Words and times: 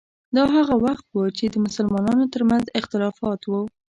دا 0.35 0.43
هغه 0.57 0.75
وخت 0.85 1.05
و 1.11 1.17
چې 1.37 1.45
د 1.49 1.55
مسلمانانو 1.65 2.25
ترمنځ 2.33 2.65
اختلافات 2.79 3.41
وو. 3.45 3.61